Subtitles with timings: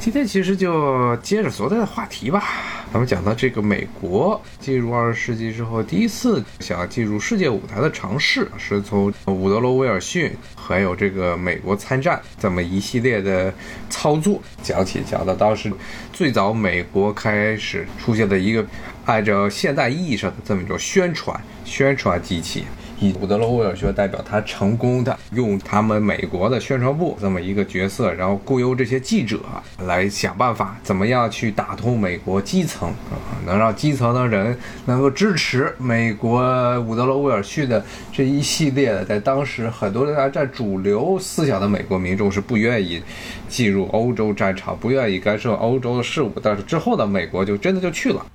[0.00, 2.42] 今天其实就接着昨天的话题吧，
[2.90, 13.52] 咱们讲到这个美国进入二十世纪之后，第一次想要进入世界舞台的尝试，是从伍德罗·威尔逊还有这个美国参战这么一系列的
[13.90, 15.70] 操作讲起，讲到当时
[16.14, 18.64] 最早美国开始出现的一个
[19.04, 22.64] 按照现代意义上的这么一种宣传宣传机器。
[23.00, 29.40] 以伍德罗·威尔逊代表，他成功的用他们美国的宣传部这么一个角色，然后雇佣这些记者
[29.86, 36.42] 来想办法，怎么样去打通美国基层啊，能让基层的人能够支持美国
[36.80, 37.82] 伍德罗·威尔逊的
[38.12, 43.02] 这一系列的，在当时很多人在主流思想的美国民众是不愿意
[43.48, 48.26] 进入欧洲战场，不愿意干涉欧洲的事务，但是之后的美国就真的就去了。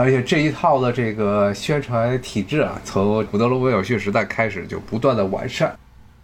[0.00, 5.76] 而且这一套的这个宣传体制啊，从古德罗·威尔逊时代开始就不断的完善，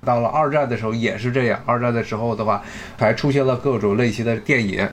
[0.03, 1.63] 到了二战的时候也是这样。
[1.67, 2.63] 二战的时候的话，
[2.97, 4.89] 还出现了各种类型的电影。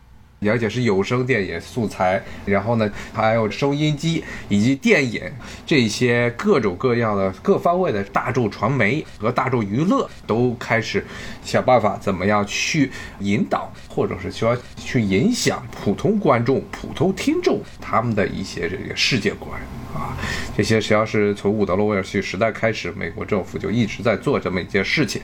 [0.49, 5.21] 而且是有声电影素材，然后呢，还有收音机以及电影
[5.65, 11.05] 这些各种各样的各方位的大众传媒和大众娱乐都开始
[11.43, 19.51] 想办法怎么样去引导，或者是说去影响普通观众、普通听众他们的一些这个世界观
[19.93, 20.17] 啊。
[20.55, 25.21] 这些实际上是从伍德罗·威尔逊时代开始，美国政府就一直在做这么一件事情。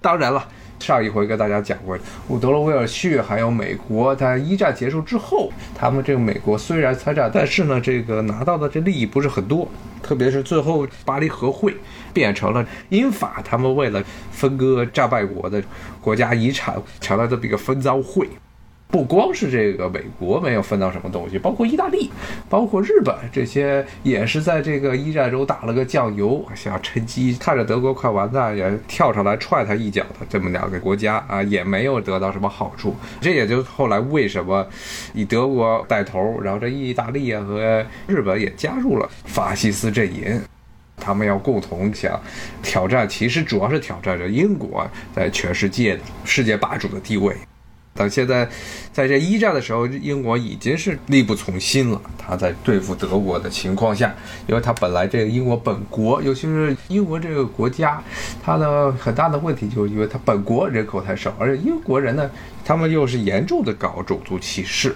[0.00, 0.48] 当然了。
[0.78, 1.96] 上一回跟大家讲过，
[2.28, 9.68] 伍德罗·威尔逊还有美国，他一战结束之后，他们这个美国虽然参战，但是呢，这个拿到的这利益不是很多，
[10.02, 11.76] 特别是最后巴黎和会
[12.12, 15.62] 变成了英法他们为了分割战败国的
[16.00, 18.28] 国家遗产，成了这么一个分赃会。
[18.92, 22.10] 不光是这个美国没有分到什么东西，包括意大利，
[22.50, 32.94] 包括日本，这些也是在这个一战中打了个酱油，想趁机看着德国快完蛋，也跳上来踹他一脚的这么两个国家啊，也没有得到什么好处。
[33.18, 34.66] 这也就后来为什么
[35.14, 40.38] 以德国带头，然后这意大利和日本也加入了法西斯阵营，
[40.98, 42.20] 他们要共同想
[42.62, 44.86] 挑战，其实主要是挑战着英国
[45.16, 47.34] 在全世界的世界霸主的地位。
[47.94, 48.48] 等现在，
[48.92, 52.00] 在这一战的时候，英国已经是力不从心了。
[52.16, 54.14] 他在对付德国的情况下，
[54.46, 58.02] 因为他本来这个英国本国，尤其是英国这个国家，
[58.42, 62.30] 它的很大的问题就是因为它本国人口太少，而且英国人呢，
[62.64, 64.94] 他们又是严重的搞种族歧视。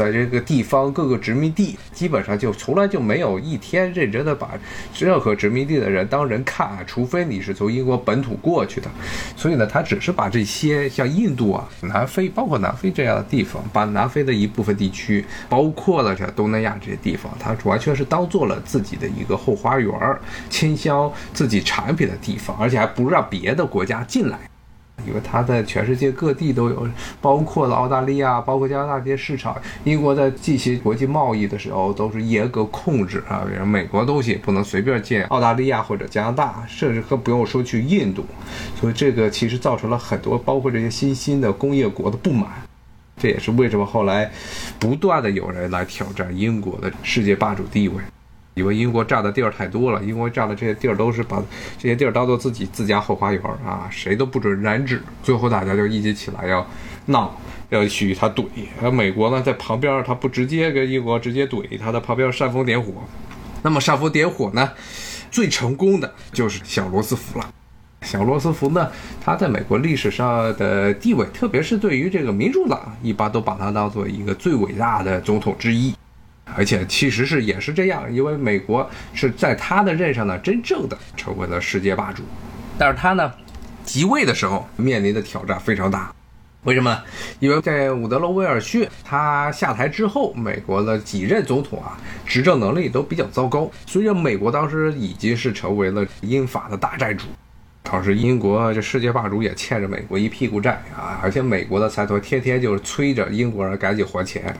[0.00, 4.52] 在这个地方，各个殖民地基本上就从来就没有一天认真的把
[4.98, 8.88] 任何殖民地的人当人看，除非你是从英国本土过去的。
[9.36, 19.92] 所以呢，他只是把这些像印度啊、南非，包括南非这样的地方，把南非的一部分地区，包括了像东南亚这些地方，他完全是当做了自己的一个后花园，
[20.48, 24.38] 倾销自己产品的地方，而且还不让别的国家进来。
[25.06, 26.88] 因为它在全世界各地都有，
[27.20, 29.56] 包括了澳大利亚，包括加拿大这些市场。
[29.84, 38.24] 英国在进行国际贸易的时候都是严格控制啊，比如美国东西不能随便进澳大利亚或者加拿大，甚至更不用说去印度。
[38.78, 42.48] 所以这个其实造成了很多包括这些新兴的工业国的不满。
[43.18, 44.30] 这也是为什么后来
[44.78, 47.96] 不断的有人来挑战英国的世界霸主地位。
[48.60, 51.42] 以为英国占的地儿太多了，英国占的这些地儿都是把
[51.78, 55.02] 这些地儿当做自己自家后花园啊，谁都不准染指。
[55.22, 56.66] 最后大家就一起起来要
[57.06, 57.34] 闹，
[57.70, 58.44] 要去他怼。
[58.82, 62.92] 而美国呢，在旁边，他不直接跟英国直接怼，他在旁边煽风点火。
[63.62, 64.70] 那么煽风点火呢，
[65.30, 67.48] 最成功的就是小罗斯福了。
[68.02, 68.90] 小罗斯福呢，
[69.24, 75.94] 他在美国历史上的地位，特别是对于这个民主党，一般都把他当做一个最伟大的总统之一。
[76.56, 82.22] 而且其实是也是这样，因为美国是在他的任上呢，真正的成为了世界霸主。
[82.78, 83.32] 但是他呢，
[83.84, 86.12] 即位的时候面临的挑战非常大。
[86.64, 87.02] 为什么？
[87.38, 91.96] 因为在伍德罗·威尔逊他下台之后，美国的几任总统啊，
[92.26, 93.70] 执政能力都比较糟糕。
[93.86, 97.24] 虽然美国当时已经是成为了英法的大债主，
[97.82, 104.54] 当时英国这世界霸主也欠着美国一屁股债啊，而且美国的财团天天就是催着英国人赶紧还钱。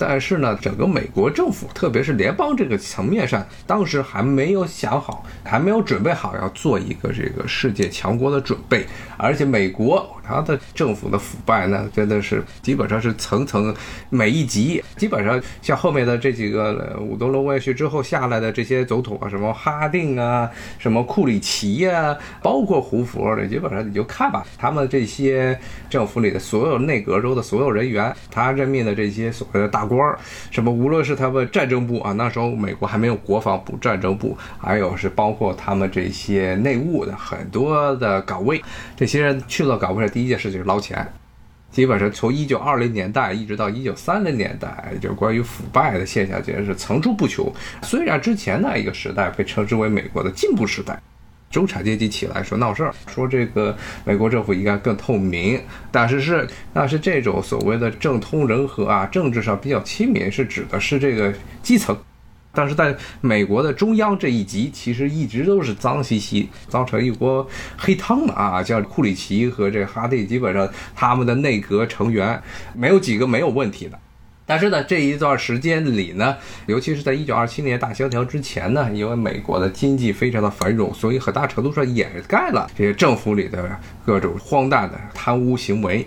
[0.00, 8.86] 但是呢，整个美国政府，特别是联邦这个层面上，当时还没有想好，还没有准备好要做一个这个世界强国的准备。
[9.18, 13.74] 而且美国他的政府的腐败呢，真的是基本上是层层，
[14.08, 25.58] 每一级基本上像后面的这几个伍德罗·威尔逊之后下来的这些总统啊，什么哈定啊，什么库里奇呀，包括胡佛的，基本上你就看吧，他们这些
[25.90, 29.90] 政府里的所有内阁中的所有人员，他任命的这些所谓的大。
[29.90, 30.16] 官儿，
[30.52, 38.62] 什么无论是他们战争部啊，那时候美国还没有国防部，战争部，还有是包括他们这些内务的很多的岗位，
[38.96, 41.10] 这些人去了岗位上，第一件事就是捞钱，
[41.70, 47.50] 基本上从一九二零年代一直到一九三零年代，就关于腐败的现象，简直是层出不穷。
[47.80, 51.00] 虽然之前那一个时代被称之为美国的进步时代，
[51.50, 53.74] 中产阶级起来说闹事儿，说这个
[54.04, 55.58] 美国政府应该更透明，
[55.90, 61.32] 但是是那是这种所谓的政通人和啊，政治上比较亲民，是指的是这个
[61.62, 61.96] 基层。
[62.52, 67.46] 但是在美国的中央这一级，其实一直都是脏兮兮，脏成一锅
[67.78, 68.62] 黑汤的啊！
[68.62, 72.42] 像库里奇和这哈蒂，基本上他们的内阁成员
[72.74, 73.98] 没有几个没有问题的。
[74.44, 76.36] 但是呢，这一段时间里呢，
[76.66, 86.04] 尤其是在一九二七年大萧条之前呢，因为美国的经济非常的繁荣，所以很大程度上掩盖了这些政府里的各种荒诞的贪污行为。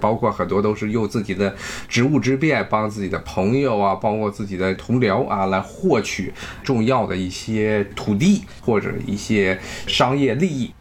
[0.00, 1.54] 包括很多都是用自己的
[1.88, 10.72] 职务之便，帮自己的朋友啊，包括自己的同僚啊，来获取重要的一些土地或者一些商业利益，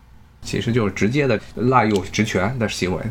[0.41, 3.01] 其实就是直接的滥用职权的行为。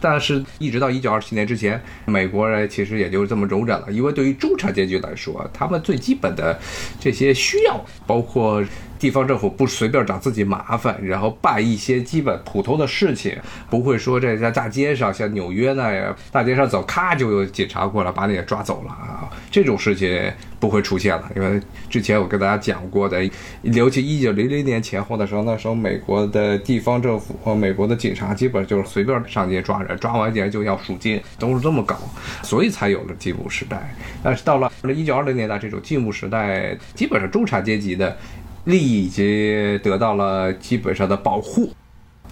[0.00, 6.58] 但是，一直到一九二七年之前，美国人其实也就这么容忍了，因为对于中产阶级来说，他们最基本的
[7.00, 8.64] 这些需要，包括。
[9.02, 13.36] 地方政府不随便找自己麻烦，然后办一些基本普通的事情，
[13.68, 19.28] 不会说这在大街上像纽约那样，大街上走，咔就有警察过来把你给抓走了啊！
[19.50, 21.60] 这种事情不会出现了，因为
[21.90, 23.28] 之前我跟大家讲过的，
[23.62, 31.98] 尤其一九零零年前后的时候，那时候美国的地方政府和美国的警察基本就是随便上街抓人，抓完人就要赎金，都是这么搞，
[32.44, 33.92] 所以才有了进步时代。
[34.22, 38.16] 但是到了一九二零年代，这种进步时代，基本上中产阶级的。
[38.64, 41.72] 利益已经得到了基本上的保护，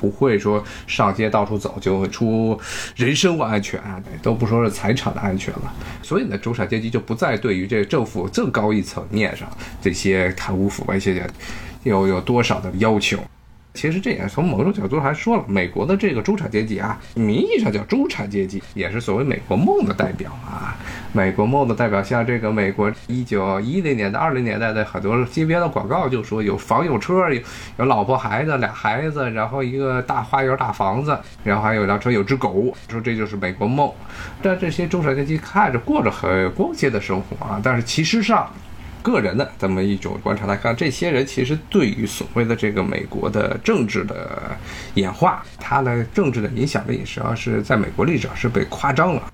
[0.00, 2.59] 不会说上街到处走就会出
[2.97, 5.73] 人身安全啊，都不说是财产的安全了。
[6.03, 9.49] 所以呢，中产阶级就不再对于这个政府更高一层面上
[9.82, 11.27] 这些贪污腐败现象
[11.82, 13.19] 有有多少的要求。
[13.81, 20.77] 其实这也从某种角度还说了，美国的这个中产阶级啊，名义上叫中产阶级，也是所谓美国梦的代表啊。
[21.15, 27.41] 美国梦的代表，像这个美国一九一零年代、二零年代的很多街边的广告，就说有房有车，有
[27.79, 33.91] 有老婆孩子俩孩子，然后一个大花园大房子，然后还有辆车有只狗，说这就是美国梦。
[34.43, 38.47] 但这些中产阶级看着过着很光鲜的生活啊，但是其实上。
[39.02, 44.56] 个人的这么一种观察来看，这些人其实对于所谓的这个美国的政治的
[44.94, 49.32] 演化，他的政治的影响力实际上是在美国历史上是被夸张了。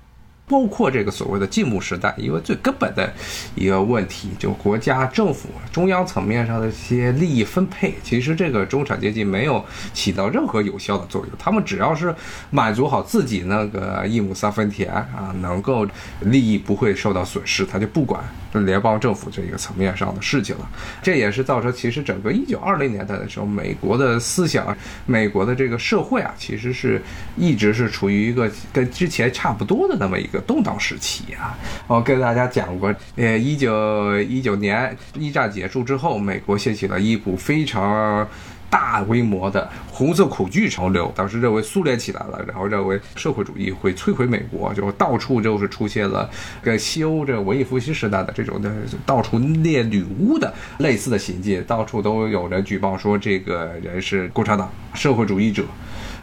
[0.49, 3.13] 包括这个所谓的进步时代，因为最根本的
[3.53, 9.63] 一个问题，就国家政府中央层面上的一些利益分配，其实这个中产阶级没有
[9.93, 11.35] 起到任何有效的作用。
[11.37, 12.15] 他们只要是
[12.49, 15.85] 满足好自己那个一亩三分田啊，能够
[16.21, 18.23] 利益不会受到损失，他就不管
[18.53, 20.69] 联邦政府这个层面上的事情了。
[21.03, 27.01] 这也是造成其实整个一九二零年代的时候，美国的思想，美国的这个社会啊，其实是
[27.35, 30.36] 一直是处于一个跟之前差不多的那么一个。
[30.41, 31.57] 动荡时期啊，
[31.87, 38.27] 我跟大家讲过，呃，一九一九年一战结束之后，美国掀起了一股非常
[38.69, 41.09] 大规模的红色恐惧潮流。
[41.15, 46.29] 当时认为苏联起来了，然后认为社会主义会摧毁美国，就到处就是出现了
[46.61, 48.69] 跟西欧这文艺复兴时代的这种的
[49.05, 55.63] 到处猎女巫的类似的行径，到处都有人举报说这个人是共产党社会主义者，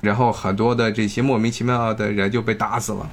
[0.03, 3.09] 然后很多的这些莫名其妙的人就被打死了。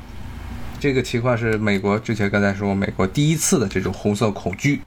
[0.82, 4.82] 这个情况是美国之前刚才说，美国第一次的这种红色恐惧。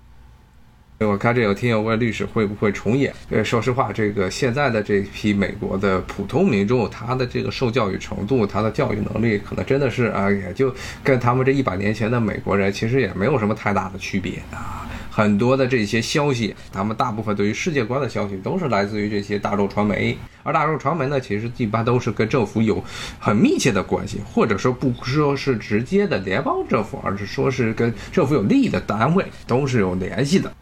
[0.98, 3.14] 我看这有听友问历史会不会重演？
[3.44, 14.83] 说实话，这个现在的这批美国的普通民众，他的这个受教育程度，他的教育能力，可能真的是啊，也就跟他们这一百年前的美国人其实也没有什么太大的区别啊。
[15.16, 20.18] 很多的这些消息，他们大部分对于世界观的消息，都是来自于这些大众传媒。
[20.42, 22.82] 而大众传媒呢，其实一般都是跟政府有
[23.20, 30.52] 很密切的关系，或者说不说是直接的联邦政府，而是说是跟政府有利益的单位，都是有联系的。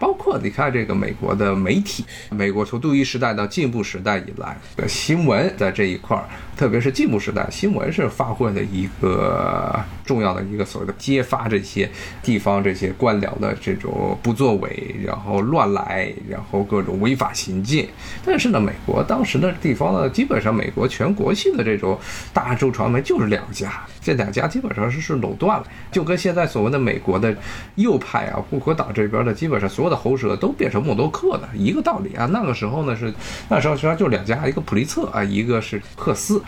[0.00, 6.24] 包括你看这个美国的媒体，美国从杜伊时代到进步时代以来的新闻在这一块儿。
[6.56, 11.88] 特别是进步时代，新闻是发挥了一个重要的一个所谓的揭发这些
[12.22, 17.88] 地方这些官僚的这种不作为，然后乱来，然后各种违法行径。
[18.26, 21.98] 但是呢，美国当时的地方呢，基本上美国全国性的这种
[22.34, 27.34] 大众传媒就是两家，这两家基本上是是垄断了，就跟现在所谓的美国的
[27.76, 32.24] 右派啊，共和党这边的基本上所有的喉舌都变成默多克的一个道理啊。
[32.26, 33.12] 那个时候呢是
[33.50, 36.40] 那时候实际上就两家，一个普利策啊，一个是赫斯。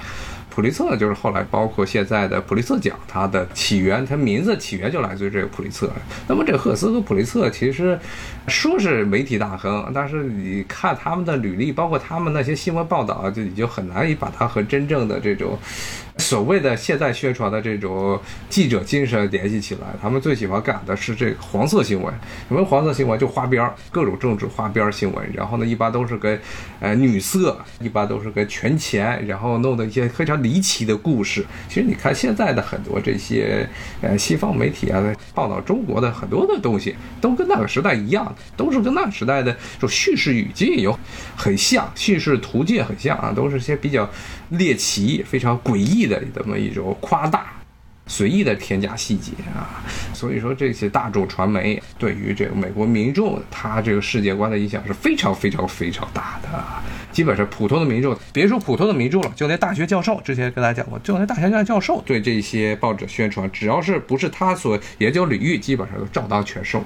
[0.54, 5.90] 普利策就是后来包括现在的普利策奖，它的起源，它名字起源就来自于这个普利策。
[6.28, 7.98] 那么这赫斯和普利策其实
[8.48, 15.58] 说是媒体大亨，但是你看他们的履历，包括他们那些新闻报道，就你就很难以把它和真正的这种。
[16.32, 22.10] 所谓的现在宣传的这种记者精神联系起来，他们最喜欢干的是这个黄色新闻。
[22.48, 23.20] 什么黄色新闻？
[23.20, 25.30] 就花边儿，各种政治花边儿新闻。
[25.34, 26.40] 然后呢，一般都是跟
[26.80, 31.44] 呃女色，一般都是跟权钱，然后弄的一些非常离奇的故事。
[31.68, 33.68] 其实你看现在的很多这些
[34.00, 40.98] 呃西方媒体啊，报道中国的很多的东西，都跟那个时代一样，都是跟那个时代的这种叙事语境有
[41.36, 44.08] 很像，叙事途径很像啊，都是些比较
[44.52, 47.46] 猎奇、非常诡异的这么一种夸大。
[48.08, 49.80] 随意的添加细节啊，
[50.12, 56.48] 所以说这些大众传媒对于这个美国民众他这个世界观的影响是非常非常非常大的。
[57.12, 66.82] 基本上普通的民众，别说普通的民众了，就连大学教授，之前跟大家讲过，就连大学教授对这些报纸宣传，只要是不是他所研究领域，基本上都照当全收。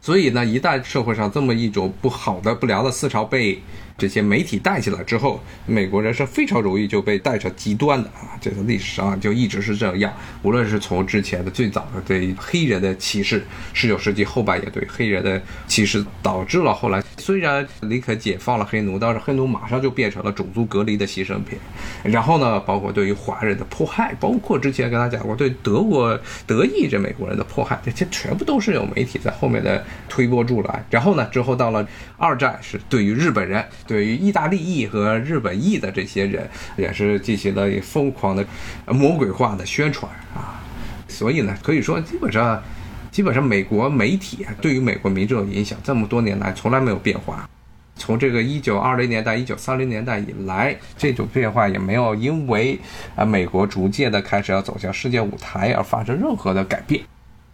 [0.00, 3.60] 所以呢，一旦社会上这么一种不好的、不良的思潮被
[3.98, 8.38] 这些媒体带起来之后，美国人是非常容易就被带成极端的啊！
[8.40, 10.12] 这个历史上就一直是这样。
[10.44, 21.58] 无论是从之前的最早的对黑人的歧视，十九世纪后半叶对黑人的歧视，导致了后来虽然林肯解放了黑奴，但是黑奴马上就变成了种族隔离的牺牲品。
[22.04, 30.86] 然后呢，包括对于华人的迫害，包括之前跟他讲过对德国德意这美国人的迫害，这些全部都是有媒体在后面的推波助澜。
[30.88, 31.84] 然后呢，之后到了
[32.16, 33.64] 二战，是对于日本人。
[33.88, 38.46] 对于意大利裔和日本裔的这些人，也是进行了疯狂的
[38.86, 40.60] 魔鬼化的宣传啊，
[41.08, 42.62] 所以呢，可以说基本上，
[43.10, 47.48] 基本上美国媒体对于美国民众的影响，这么多年来从来没有变化。
[47.96, 52.78] 从这个一九二零年代、一九三零年代以来，这种变化也没有因为
[53.16, 57.02] 啊美国逐渐的开始要走向世界舞台而发生任何的改变。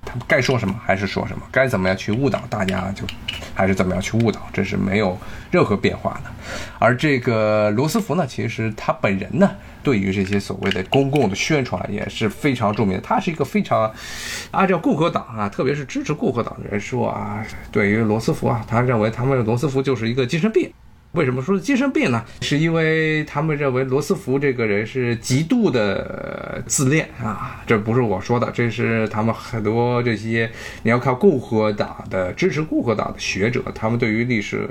[0.05, 3.05] 他们该说什么还是说什么，该怎么样去误导大家就，
[3.55, 5.19] 还是怎么样去误导，这是没有
[5.51, 6.31] 任何变化的。
[6.79, 9.51] 而这个罗斯福呢，其实他本人呢，
[9.83, 13.01] 对于这些所谓的公共的宣传也是非常著名的。
[13.01, 13.93] 他是一个非常
[14.51, 20.73] 按照共和党啊，特别是支持共和党的人说啊，对于罗斯福啊，他认为他们罗斯福就是一个精神病。
[21.15, 22.25] 为什么说精神病呢？
[22.41, 30.51] 是因为他们认为罗斯福这个人是极度的自恋啊，这不是我说的，这是他们很多这些
[30.83, 34.69] 你要看共和党的支持共和党的学者，他们对于历史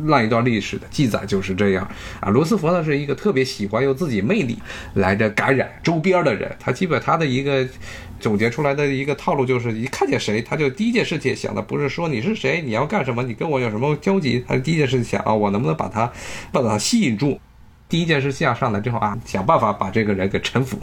[0.00, 2.28] 那一段历史的记载就是这样啊。
[2.28, 4.58] 罗斯福呢是一个特别喜欢用自己魅力
[4.94, 7.64] 来着感染周边的人，他基本他的一个。
[8.24, 16.10] 总结出来的一个套路就是，一看见谁，他就第一件事情想的不是说你是谁，你要干什么，你跟我有什么交集，他第一件事情想啊，我能不能把他
[16.50, 17.38] 把他吸引住。
[17.86, 20.78] 第一件事下上来之后啊，想办法把这个人给臣服。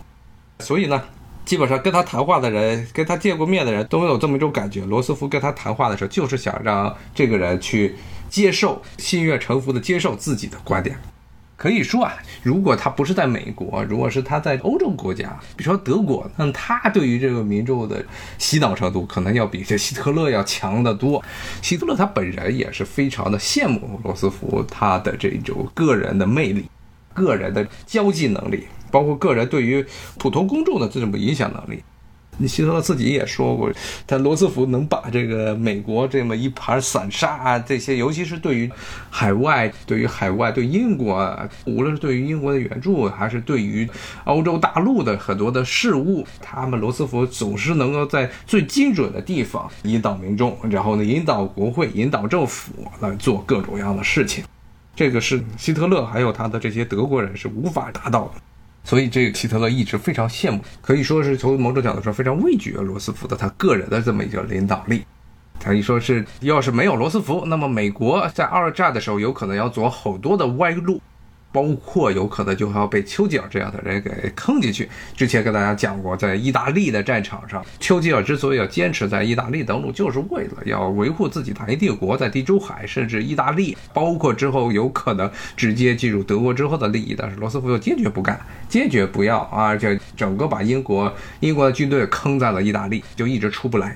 [0.59, 1.03] 所以呢，
[1.43, 7.95] 基本上跟他谈话的人，跟他见过面的人都有这么一种感觉，罗斯福跟他谈话的时候，就是想让这个人去
[8.29, 10.95] 接受、心悦诚服的接受自己的观点。
[11.61, 18.03] 可以说啊，如果他不是在美国，如果是他在欧洲国家，比如说德国，那他对于这个民众的
[18.39, 21.23] 洗脑程度可能要比这希特勒要强得多。
[21.61, 26.65] 希特勒他本人也是非常的羡慕罗斯福他的这种个人的魅力、
[27.13, 29.85] 个人的交际能力，包括个人对于
[30.17, 31.83] 普通公众的这种影响能力。
[32.47, 33.71] 希特勒自己也说过，
[34.05, 38.71] 他罗斯福能把这个美国这么一盘散沙啊，这些尤其是对于
[39.09, 43.89] 海外、对于海外、对英国，无论是对于英国的援助，还是对于
[44.25, 54.43] 欧洲大陆的很多的事物，他们罗斯福总是能够在最精准的地方引导民众，然后呢引导国会、引导政府来做各种各样的事情。
[54.93, 58.41] 这个是希特勒还有他的这些德国人是无法达到的。
[58.83, 65.05] 所以，这个希特勒一直非常羡慕，可以说是从某种角度说非常畏惧罗斯福的他个人的这么一个领导力。
[65.63, 70.99] 可以说是要是没有罗斯福，那么美国在二战的时候有可能要走好多的歪路。
[71.51, 74.89] 包括有可能就要被丘吉尔这样的人给坑进去。
[75.15, 87.15] 之前跟大家讲过，在意大利的战场上，丘吉尔之所以要坚持在意大利登陆，就是为了要维护自己大英帝国在地中海，甚至意大利，包括之后有可能直接进入德国之后的利益。
[87.17, 88.39] 但是罗斯福又坚决不干，
[88.69, 93.95] 坚决不要，而且整个把英国英国的军队坑在了意大利，就一直出不来。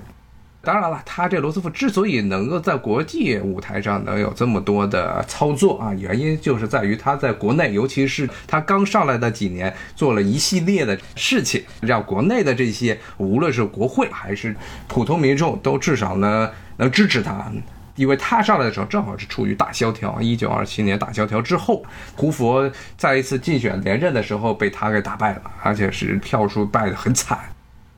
[0.66, 14.56] 当然了，他这罗斯福之所以能够在国际舞台上能有这么多的操作啊，原因就是在于他在国内，尤其是他刚上来的几年，做了一系列的事情，让国内的这些无论是国会还是
[14.88, 17.52] 普通民众，都至少呢能支持他。
[17.96, 21.82] 因为他上来的时候正好是处于大萧条，一九二七年大萧条之后，
[22.14, 27.40] 胡佛再一次竞选连任的时候被他给打败了，而且是票数败得很惨。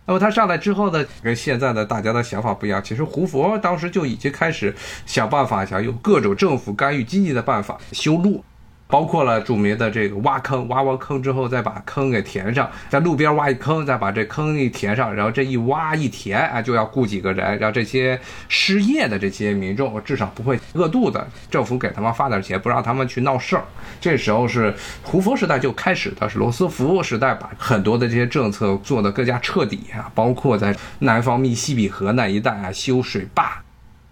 [0.07, 2.81] 那么他上来之后呢，跟现在的大家的想法不一样。
[2.81, 4.73] 其实胡佛当时就已经开始
[5.05, 8.43] 想办法，想用各种政府干预经济的办法修路。
[8.87, 23.63] 包括了著名的这个挖坑，挖完坑之后再把坑给填上，在路边挖一坑，再把这坑一填上，然后这一挖一填啊，就要雇几个人，让这些失业的这些民众至少不会饿肚子，政府给他们发点钱，不让他们去闹事儿。
[23.99, 33.61] 这时候是胡佛时代就开始的，是罗斯福时代把很多的这些政策做得更加彻底啊，包括在南方密西比河那一带啊修水坝。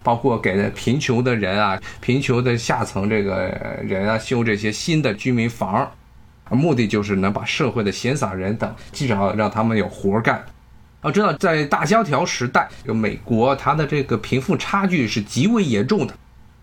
[0.06, 3.52] 包括给贫穷的人啊，贫穷的下层这个
[3.84, 5.92] 人啊修这些新的居民房，
[6.52, 10.46] 目的就是能把社会的闲散人等至少让他们有活干。
[11.02, 16.14] 要知道，在大萧条时代，就美国它的这个贫富差距是极为严重的。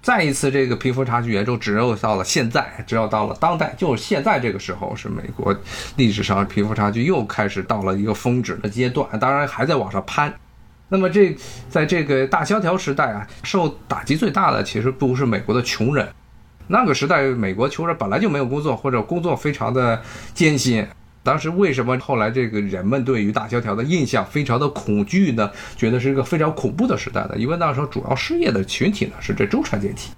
[0.01, 5.57] 再一次，这个贫富差距严重，只有到了现在，只有到了当代，就是现在这个时候，是美国
[5.97, 10.33] 历史上贫富差距又开始到了一个峰值的阶段，当然还在往上攀。
[10.93, 11.35] 那么这
[11.71, 16.07] 在这个大萧条时代啊，受打击最大的其实不是美国的穷人，
[16.67, 20.03] 那个时代美国穷人本来就没有工作，或者工作非常的
[20.35, 20.87] 艰辛。
[21.23, 25.51] 当时为什么后来这个人们对于大萧条的印象非常的恐惧呢？
[25.77, 27.31] 觉得是一个非常恐怖的时代呢？
[27.39, 30.11] 因为那时候主要失业的群体呢是这中产阶级。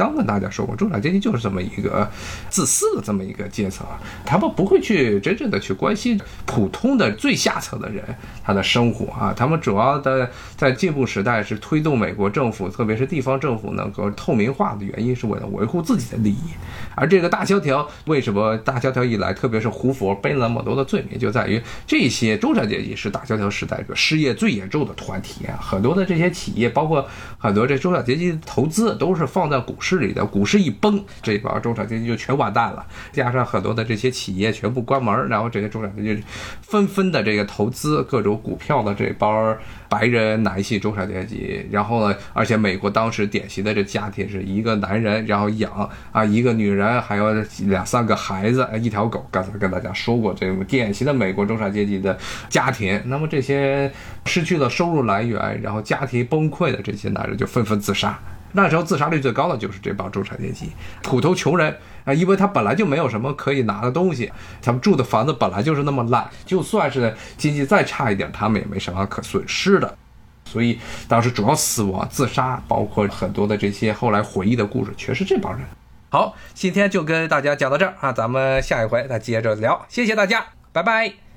[0.00, 2.10] 刚跟大家说过，中产阶级就是这么一个
[2.48, 8.02] 自私的这么一个阶层啊，他们不会去真正的去关心普通的最下层的人
[8.42, 9.34] 他的生活啊。
[9.36, 16.48] 他们主要的在进步时代是推动美国政府，特别是地方政府能够透明化的原因，是为了维护自己的利益。
[16.94, 25.60] 而这个大萧条为什么大萧条一来，特别是胡佛背那么多的罪名，就在于这些中产阶级是大萧条时代个失业最严重的团体啊。
[25.60, 29.89] 很多的这些企业，包括很多这中产阶级投资，都是放在股市。
[29.90, 32.86] 市里的股市一崩，这帮中产阶级就全完蛋了。
[33.10, 36.22] 加上很多的这些企业全部关门，然后这些中产阶级
[36.62, 39.56] 纷纷的这个投资各种股票的这帮
[39.88, 41.66] 白人男性中产阶级。
[41.72, 47.34] 然后呢，而且美国当时典型的这家庭是一个男人，然后养啊一个女人，还有
[47.66, 49.26] 两三个孩子，一条狗。
[49.32, 52.16] 刚才跟大家说过，这种典型的美国中产阶级的
[52.48, 53.00] 家庭。
[53.06, 53.90] 那么这些
[54.26, 58.16] 失去了收入来源，然后家庭崩溃的这些男人就纷纷自杀。
[58.52, 60.70] 那时候自杀率最高的就是这帮中产阶级，
[61.02, 69.96] 普通穷人啊，因为他本来就没有什么可以拿的东西，他们住的房子本来就是那么烂，就算是经济再差一点，他们也没什么可损失的，
[70.44, 75.62] 所以当时主要死亡、自杀，包括很多的这些后来回忆的故事，全是这帮人。
[76.10, 81.29] 好，今天就跟大家讲到这儿啊，咱们下一回再接着聊，谢谢大家，拜拜。